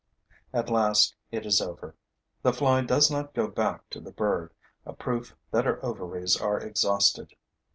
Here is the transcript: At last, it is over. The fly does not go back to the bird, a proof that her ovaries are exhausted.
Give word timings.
At 0.51 0.71
last, 0.71 1.15
it 1.29 1.45
is 1.45 1.61
over. 1.61 1.95
The 2.41 2.53
fly 2.53 2.81
does 2.81 3.11
not 3.11 3.35
go 3.35 3.47
back 3.47 3.87
to 3.91 3.99
the 3.99 4.09
bird, 4.11 4.51
a 4.83 4.93
proof 4.93 5.35
that 5.51 5.65
her 5.65 5.79
ovaries 5.85 6.35
are 6.41 6.59
exhausted. 6.59 7.35